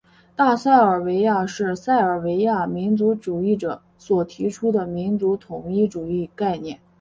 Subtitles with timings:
[0.35, 6.79] 大塞尔维亚是塞尔维亚民族主义者所提出的民族统一主义概念。